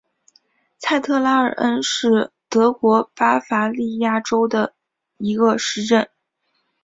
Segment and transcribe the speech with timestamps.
[0.79, 4.73] 蔡特拉尔恩是德国巴伐利亚州的
[5.19, 6.09] 一个市镇。